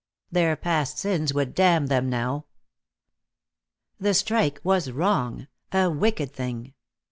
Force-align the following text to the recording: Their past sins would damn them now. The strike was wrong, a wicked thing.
Their 0.31 0.55
past 0.55 0.97
sins 0.97 1.31
would 1.31 1.53
damn 1.53 1.85
them 1.85 2.09
now. 2.09 2.47
The 3.99 4.15
strike 4.15 4.59
was 4.63 4.89
wrong, 4.91 5.47
a 5.71 5.91
wicked 5.91 6.33
thing. 6.33 6.73